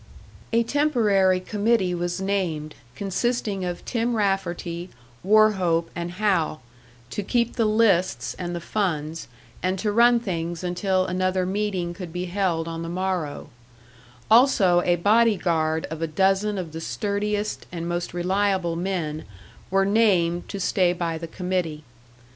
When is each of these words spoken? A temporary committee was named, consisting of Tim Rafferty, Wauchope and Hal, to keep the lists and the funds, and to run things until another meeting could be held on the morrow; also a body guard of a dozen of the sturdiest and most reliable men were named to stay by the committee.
A 0.51 0.63
temporary 0.63 1.39
committee 1.39 1.93
was 1.93 2.19
named, 2.19 2.73
consisting 2.95 3.63
of 3.63 3.85
Tim 3.85 4.15
Rafferty, 4.15 4.89
Wauchope 5.23 5.91
and 5.95 6.13
Hal, 6.13 6.63
to 7.11 7.21
keep 7.21 7.55
the 7.55 7.65
lists 7.67 8.33
and 8.39 8.55
the 8.55 8.59
funds, 8.59 9.27
and 9.61 9.77
to 9.77 9.91
run 9.91 10.19
things 10.19 10.63
until 10.63 11.05
another 11.05 11.45
meeting 11.45 11.93
could 11.93 12.11
be 12.11 12.25
held 12.25 12.67
on 12.67 12.81
the 12.81 12.89
morrow; 12.89 13.51
also 14.31 14.81
a 14.85 14.95
body 14.95 15.37
guard 15.37 15.85
of 15.91 16.01
a 16.01 16.07
dozen 16.07 16.57
of 16.57 16.71
the 16.71 16.81
sturdiest 16.81 17.67
and 17.71 17.87
most 17.87 18.11
reliable 18.11 18.75
men 18.75 19.23
were 19.69 19.85
named 19.85 20.49
to 20.49 20.59
stay 20.59 20.93
by 20.93 21.19
the 21.19 21.27
committee. 21.27 21.83